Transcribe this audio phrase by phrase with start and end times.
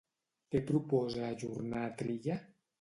[0.55, 2.43] Què proposa ajornar Trilla?